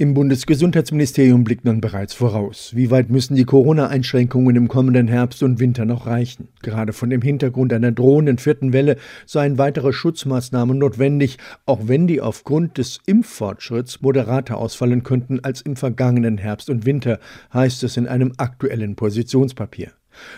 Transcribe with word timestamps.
Im 0.00 0.14
Bundesgesundheitsministerium 0.14 1.44
blickt 1.44 1.66
man 1.66 1.82
bereits 1.82 2.14
voraus. 2.14 2.74
Wie 2.74 2.90
weit 2.90 3.10
müssen 3.10 3.34
die 3.34 3.44
Corona-Einschränkungen 3.44 4.56
im 4.56 4.66
kommenden 4.66 5.08
Herbst 5.08 5.42
und 5.42 5.60
Winter 5.60 5.84
noch 5.84 6.06
reichen? 6.06 6.48
Gerade 6.62 6.94
von 6.94 7.10
dem 7.10 7.20
Hintergrund 7.20 7.70
einer 7.70 7.92
drohenden 7.92 8.38
vierten 8.38 8.72
Welle 8.72 8.96
seien 9.26 9.58
weitere 9.58 9.92
Schutzmaßnahmen 9.92 10.78
notwendig, 10.78 11.36
auch 11.66 11.80
wenn 11.82 12.06
die 12.06 12.22
aufgrund 12.22 12.78
des 12.78 13.00
Impffortschritts 13.04 14.00
moderater 14.00 14.56
ausfallen 14.56 15.02
könnten 15.02 15.40
als 15.40 15.60
im 15.60 15.76
vergangenen 15.76 16.38
Herbst 16.38 16.70
und 16.70 16.86
Winter, 16.86 17.18
heißt 17.52 17.84
es 17.84 17.98
in 17.98 18.06
einem 18.06 18.32
aktuellen 18.38 18.96
Positionspapier. 18.96 19.92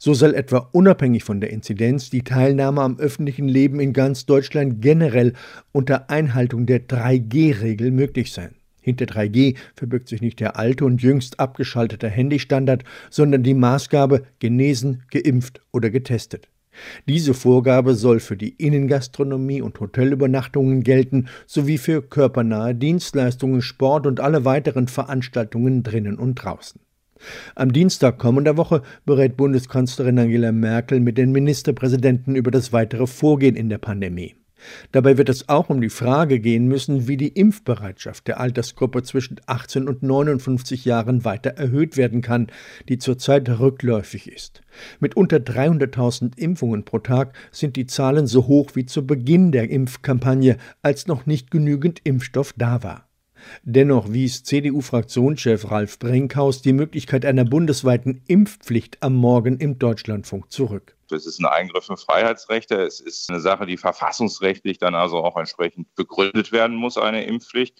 So 0.00 0.14
soll 0.14 0.34
etwa 0.34 0.68
unabhängig 0.72 1.22
von 1.22 1.40
der 1.40 1.50
Inzidenz 1.50 2.10
die 2.10 2.24
Teilnahme 2.24 2.80
am 2.80 2.98
öffentlichen 2.98 3.46
Leben 3.46 3.78
in 3.78 3.92
ganz 3.92 4.26
Deutschland 4.26 4.82
generell 4.82 5.32
unter 5.70 6.10
Einhaltung 6.10 6.66
der 6.66 6.88
3G-Regel 6.88 7.92
möglich 7.92 8.32
sein. 8.32 8.56
Hinter 8.84 9.06
3G 9.06 9.56
verbirgt 9.74 10.08
sich 10.08 10.20
nicht 10.20 10.40
der 10.40 10.58
alte 10.58 10.84
und 10.84 11.02
jüngst 11.02 11.40
abgeschaltete 11.40 12.06
Handystandard, 12.06 12.84
sondern 13.08 13.42
die 13.42 13.54
Maßgabe 13.54 14.24
genesen, 14.40 15.04
geimpft 15.10 15.62
oder 15.72 15.88
getestet. 15.88 16.48
Diese 17.08 17.32
Vorgabe 17.32 17.94
soll 17.94 18.20
für 18.20 18.36
die 18.36 18.50
Innengastronomie 18.50 19.62
und 19.62 19.80
Hotelübernachtungen 19.80 20.82
gelten, 20.82 21.28
sowie 21.46 21.78
für 21.78 22.02
körpernahe 22.02 22.74
Dienstleistungen, 22.74 23.62
Sport 23.62 24.06
und 24.06 24.20
alle 24.20 24.44
weiteren 24.44 24.88
Veranstaltungen 24.88 25.82
drinnen 25.82 26.18
und 26.18 26.34
draußen. 26.34 26.78
Am 27.54 27.72
Dienstag 27.72 28.18
kommender 28.18 28.58
Woche 28.58 28.82
berät 29.06 29.38
Bundeskanzlerin 29.38 30.18
Angela 30.18 30.52
Merkel 30.52 31.00
mit 31.00 31.16
den 31.16 31.32
Ministerpräsidenten 31.32 32.36
über 32.36 32.50
das 32.50 32.74
weitere 32.74 33.06
Vorgehen 33.06 33.56
in 33.56 33.70
der 33.70 33.78
Pandemie. 33.78 34.34
Dabei 34.92 35.18
wird 35.18 35.28
es 35.28 35.48
auch 35.48 35.68
um 35.70 35.80
die 35.80 35.88
Frage 35.88 36.40
gehen 36.40 36.66
müssen, 36.66 37.08
wie 37.08 37.16
die 37.16 37.28
Impfbereitschaft 37.28 38.26
der 38.28 38.40
Altersgruppe 38.40 39.02
zwischen 39.02 39.40
18 39.46 39.88
und 39.88 40.02
59 40.02 40.84
Jahren 40.84 41.24
weiter 41.24 41.50
erhöht 41.50 41.96
werden 41.96 42.22
kann, 42.22 42.48
die 42.88 42.98
zurzeit 42.98 43.48
rückläufig 43.48 44.30
ist. 44.30 44.62
Mit 45.00 45.16
unter 45.16 45.36
300.000 45.36 46.38
Impfungen 46.38 46.84
pro 46.84 46.98
Tag 46.98 47.34
sind 47.50 47.76
die 47.76 47.86
Zahlen 47.86 48.26
so 48.26 48.46
hoch 48.46 48.70
wie 48.74 48.86
zu 48.86 49.06
Beginn 49.06 49.52
der 49.52 49.70
Impfkampagne, 49.70 50.56
als 50.82 51.06
noch 51.06 51.26
nicht 51.26 51.50
genügend 51.50 52.00
Impfstoff 52.04 52.54
da 52.56 52.82
war. 52.82 53.08
Dennoch 53.62 54.12
wies 54.12 54.42
CDU-Fraktionschef 54.44 55.70
Ralf 55.70 55.98
Brinkhaus 55.98 56.62
die 56.62 56.72
Möglichkeit 56.72 57.24
einer 57.24 57.44
bundesweiten 57.44 58.22
Impfpflicht 58.26 58.98
am 59.02 59.14
Morgen 59.14 59.58
im 59.58 59.78
Deutschlandfunk 59.78 60.50
zurück. 60.50 60.96
Es 61.12 61.26
ist 61.26 61.40
ein 61.40 61.46
Eingriff 61.46 61.88
in 61.88 61.96
Freiheitsrechte. 61.96 62.80
Es 62.82 63.00
ist 63.00 63.30
eine 63.30 63.40
Sache, 63.40 63.66
die 63.66 63.76
verfassungsrechtlich 63.76 64.78
dann 64.78 64.94
also 64.94 65.18
auch 65.18 65.36
entsprechend 65.36 65.94
begründet 65.94 66.52
werden 66.52 66.76
muss, 66.76 66.96
eine 66.98 67.24
Impfpflicht. 67.24 67.76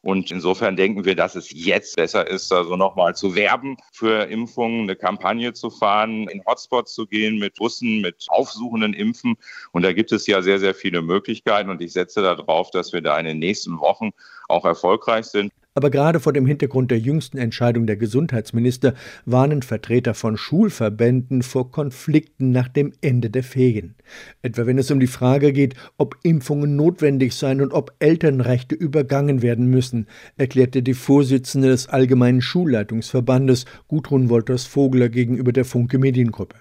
Und 0.00 0.30
insofern 0.30 0.76
denken 0.76 1.04
wir, 1.04 1.16
dass 1.16 1.34
es 1.34 1.50
jetzt 1.50 1.96
besser 1.96 2.26
ist, 2.28 2.52
also 2.52 2.76
nochmal 2.76 3.16
zu 3.16 3.34
werben 3.34 3.76
für 3.92 4.30
Impfungen, 4.30 4.82
eine 4.82 4.94
Kampagne 4.94 5.52
zu 5.54 5.70
fahren, 5.70 6.28
in 6.28 6.44
Hotspots 6.44 6.94
zu 6.94 7.06
gehen 7.06 7.38
mit 7.38 7.56
Bussen, 7.56 8.00
mit 8.00 8.26
aufsuchenden 8.28 8.94
Impfen. 8.94 9.36
Und 9.72 9.82
da 9.82 9.92
gibt 9.92 10.12
es 10.12 10.26
ja 10.28 10.40
sehr, 10.40 10.60
sehr 10.60 10.74
viele 10.74 11.02
Möglichkeiten. 11.02 11.68
Und 11.68 11.82
ich 11.82 11.92
setze 11.92 12.22
darauf, 12.22 12.70
dass 12.70 12.92
wir 12.92 13.00
da 13.00 13.18
in 13.18 13.26
den 13.26 13.40
nächsten 13.40 13.80
Wochen 13.80 14.10
auch 14.48 14.64
erfolgreich 14.64 15.26
sind. 15.26 15.52
Aber 15.78 15.90
gerade 15.90 16.18
vor 16.18 16.32
dem 16.32 16.44
Hintergrund 16.44 16.90
der 16.90 16.98
jüngsten 16.98 17.38
Entscheidung 17.38 17.86
der 17.86 17.96
Gesundheitsminister 17.96 18.94
warnen 19.26 19.62
Vertreter 19.62 20.12
von 20.12 20.36
Schulverbänden 20.36 21.42
vor 21.42 21.70
Konflikten 21.70 22.50
nach 22.50 22.66
dem 22.66 22.92
Ende 23.00 23.30
der 23.30 23.44
Ferien. 23.44 23.94
Etwa 24.42 24.66
wenn 24.66 24.78
es 24.78 24.90
um 24.90 24.98
die 24.98 25.06
Frage 25.06 25.52
geht, 25.52 25.76
ob 25.96 26.16
Impfungen 26.24 26.74
notwendig 26.74 27.32
seien 27.32 27.60
und 27.60 27.72
ob 27.72 27.92
Elternrechte 28.00 28.74
übergangen 28.74 29.40
werden 29.40 29.66
müssen, 29.70 30.08
erklärte 30.36 30.82
die 30.82 30.94
Vorsitzende 30.94 31.68
des 31.68 31.88
Allgemeinen 31.88 32.42
Schulleitungsverbandes 32.42 33.64
Gudrun 33.86 34.30
Wolters-Vogler 34.30 35.08
gegenüber 35.08 35.52
der 35.52 35.64
Funke 35.64 36.00
Mediengruppe. 36.00 36.56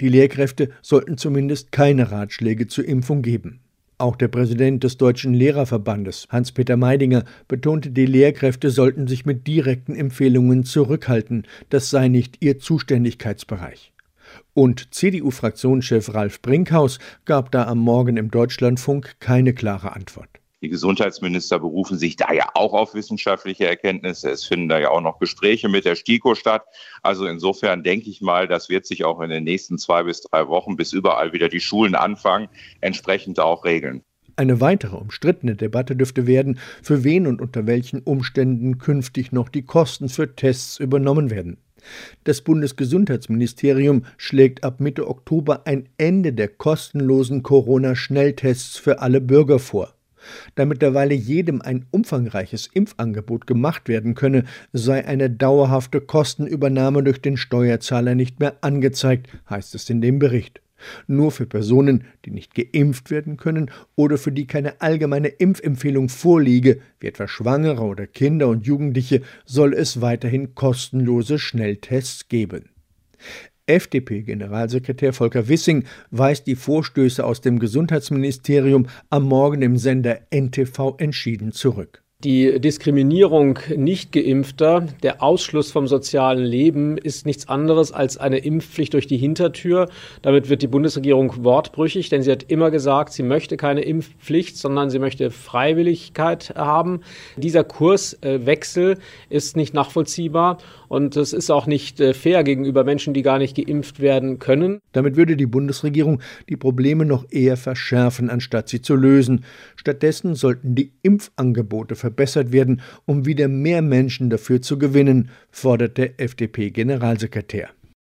Die 0.00 0.08
Lehrkräfte 0.08 0.70
sollten 0.82 1.18
zumindest 1.18 1.72
keine 1.72 2.12
Ratschläge 2.12 2.68
zur 2.68 2.84
Impfung 2.84 3.22
geben. 3.22 3.61
Auch 4.02 4.16
der 4.16 4.26
Präsident 4.26 4.82
des 4.82 4.96
Deutschen 4.96 5.32
Lehrerverbandes, 5.32 6.26
Hans-Peter 6.28 6.76
Meidinger, 6.76 7.22
betonte, 7.46 7.90
die 7.90 8.04
Lehrkräfte 8.04 8.70
sollten 8.70 9.06
sich 9.06 9.26
mit 9.26 9.46
direkten 9.46 9.94
Empfehlungen 9.94 10.64
zurückhalten, 10.64 11.46
das 11.68 11.88
sei 11.88 12.08
nicht 12.08 12.38
ihr 12.40 12.58
Zuständigkeitsbereich. 12.58 13.92
Und 14.54 14.92
CDU-Fraktionschef 14.92 16.14
Ralf 16.14 16.42
Brinkhaus 16.42 16.98
gab 17.26 17.52
da 17.52 17.68
am 17.68 17.78
Morgen 17.78 18.16
im 18.16 18.32
Deutschlandfunk 18.32 19.20
keine 19.20 19.52
klare 19.52 19.94
Antwort. 19.94 20.41
Die 20.62 20.68
Gesundheitsminister 20.68 21.58
berufen 21.58 21.98
sich 21.98 22.14
da 22.14 22.32
ja 22.32 22.48
auch 22.54 22.72
auf 22.72 22.94
wissenschaftliche 22.94 23.66
Erkenntnisse. 23.66 24.30
Es 24.30 24.44
finden 24.44 24.68
da 24.68 24.78
ja 24.78 24.90
auch 24.90 25.00
noch 25.00 25.18
Gespräche 25.18 25.68
mit 25.68 25.84
der 25.84 25.96
STIKO 25.96 26.36
statt. 26.36 26.62
Also 27.02 27.26
insofern 27.26 27.82
denke 27.82 28.08
ich 28.08 28.20
mal, 28.20 28.46
das 28.46 28.68
wird 28.68 28.86
sich 28.86 29.04
auch 29.04 29.20
in 29.20 29.30
den 29.30 29.42
nächsten 29.42 29.76
zwei 29.76 30.04
bis 30.04 30.20
drei 30.20 30.46
Wochen, 30.46 30.76
bis 30.76 30.92
überall 30.92 31.32
wieder 31.32 31.48
die 31.48 31.60
Schulen 31.60 31.96
anfangen, 31.96 32.48
entsprechend 32.80 33.40
auch 33.40 33.64
regeln. 33.64 34.04
Eine 34.36 34.60
weitere 34.60 34.96
umstrittene 34.96 35.56
Debatte 35.56 35.96
dürfte 35.96 36.28
werden, 36.28 36.60
für 36.80 37.02
wen 37.02 37.26
und 37.26 37.42
unter 37.42 37.66
welchen 37.66 38.00
Umständen 38.00 38.78
künftig 38.78 39.32
noch 39.32 39.48
die 39.48 39.64
Kosten 39.64 40.08
für 40.08 40.36
Tests 40.36 40.78
übernommen 40.78 41.30
werden. 41.30 41.58
Das 42.22 42.40
Bundesgesundheitsministerium 42.40 44.04
schlägt 44.16 44.62
ab 44.62 44.78
Mitte 44.78 45.08
Oktober 45.08 45.66
ein 45.66 45.88
Ende 45.98 46.32
der 46.32 46.46
kostenlosen 46.46 47.42
Corona-Schnelltests 47.42 48.78
für 48.78 49.00
alle 49.00 49.20
Bürger 49.20 49.58
vor. 49.58 49.92
Da 50.54 50.64
mittlerweile 50.64 51.14
jedem 51.14 51.62
ein 51.62 51.86
umfangreiches 51.90 52.68
Impfangebot 52.72 53.46
gemacht 53.46 53.88
werden 53.88 54.14
könne, 54.14 54.44
sei 54.72 55.04
eine 55.06 55.30
dauerhafte 55.30 56.00
Kostenübernahme 56.00 57.02
durch 57.02 57.20
den 57.20 57.36
Steuerzahler 57.36 58.14
nicht 58.14 58.40
mehr 58.40 58.56
angezeigt, 58.60 59.28
heißt 59.48 59.74
es 59.74 59.88
in 59.90 60.00
dem 60.00 60.18
Bericht. 60.18 60.60
Nur 61.06 61.30
für 61.30 61.46
Personen, 61.46 62.04
die 62.24 62.30
nicht 62.30 62.54
geimpft 62.54 63.10
werden 63.10 63.36
können 63.36 63.70
oder 63.94 64.18
für 64.18 64.32
die 64.32 64.46
keine 64.46 64.80
allgemeine 64.80 65.28
Impfempfehlung 65.28 66.08
vorliege, 66.08 66.80
wie 67.00 67.06
etwa 67.06 67.28
Schwangere 67.28 67.82
oder 67.82 68.06
Kinder 68.06 68.48
und 68.48 68.66
Jugendliche, 68.66 69.22
soll 69.44 69.74
es 69.74 70.00
weiterhin 70.00 70.54
kostenlose 70.54 71.38
Schnelltests 71.38 72.28
geben. 72.28 72.70
FDP-Generalsekretär 73.66 75.12
Volker 75.12 75.48
Wissing 75.48 75.84
weist 76.10 76.46
die 76.46 76.56
Vorstöße 76.56 77.24
aus 77.24 77.40
dem 77.40 77.58
Gesundheitsministerium 77.58 78.88
am 79.10 79.24
Morgen 79.24 79.62
im 79.62 79.76
Sender 79.76 80.20
NTV 80.30 80.96
entschieden 80.98 81.52
zurück. 81.52 82.01
Die 82.24 82.60
Diskriminierung 82.60 83.58
nicht 83.76 84.12
geimpfter, 84.12 84.86
der 85.02 85.24
Ausschluss 85.24 85.72
vom 85.72 85.88
sozialen 85.88 86.44
Leben 86.44 86.96
ist 86.96 87.26
nichts 87.26 87.48
anderes 87.48 87.90
als 87.90 88.16
eine 88.16 88.38
Impfpflicht 88.38 88.94
durch 88.94 89.08
die 89.08 89.16
Hintertür. 89.16 89.88
Damit 90.22 90.48
wird 90.48 90.62
die 90.62 90.68
Bundesregierung 90.68 91.42
wortbrüchig, 91.42 92.10
denn 92.10 92.22
sie 92.22 92.30
hat 92.30 92.44
immer 92.44 92.70
gesagt, 92.70 93.12
sie 93.12 93.24
möchte 93.24 93.56
keine 93.56 93.80
Impfpflicht, 93.80 94.56
sondern 94.56 94.88
sie 94.88 95.00
möchte 95.00 95.32
Freiwilligkeit 95.32 96.54
haben. 96.54 97.00
Dieser 97.36 97.64
Kurswechsel 97.64 98.98
ist 99.28 99.56
nicht 99.56 99.74
nachvollziehbar 99.74 100.58
und 100.86 101.16
es 101.16 101.32
ist 101.32 101.50
auch 101.50 101.66
nicht 101.66 101.98
äh, 102.00 102.14
fair 102.14 102.44
gegenüber 102.44 102.84
Menschen, 102.84 103.14
die 103.14 103.22
gar 103.22 103.38
nicht 103.38 103.56
geimpft 103.56 103.98
werden 103.98 104.38
können. 104.38 104.78
Damit 104.92 105.16
würde 105.16 105.36
die 105.36 105.46
Bundesregierung 105.46 106.20
die 106.48 106.56
Probleme 106.56 107.04
noch 107.04 107.24
eher 107.30 107.56
verschärfen, 107.56 108.30
anstatt 108.30 108.68
sie 108.68 108.80
zu 108.80 108.94
lösen. 108.94 109.44
Stattdessen 109.74 110.36
sollten 110.36 110.76
die 110.76 110.92
Impfangebote 111.02 111.96
verbessert 112.12 112.52
werden, 112.52 112.82
um 113.06 113.24
wieder 113.24 113.48
mehr 113.48 113.82
Menschen 113.82 114.28
dafür 114.28 114.60
zu 114.60 114.78
gewinnen, 114.78 115.30
fordert 115.50 115.96
der 115.96 116.20
FDP-Generalsekretär. 116.20 117.70